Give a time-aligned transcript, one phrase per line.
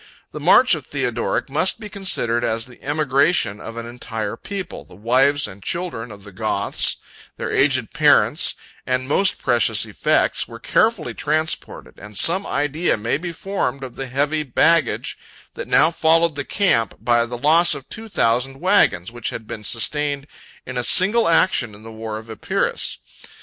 [0.31, 4.95] The march of Theodoric must be considered as the emigration of an entire people; the
[4.95, 6.95] wives and children of the Goths,
[7.37, 8.55] their aged parents,
[8.87, 14.07] and most precious effects, were carefully transported; and some idea may be formed of the
[14.07, 15.19] heavy baggage
[15.53, 19.63] that now followed the camp, by the loss of two thousand wagons, which had been
[19.63, 20.25] sustained
[20.65, 22.97] in a single action in the war of Epirus.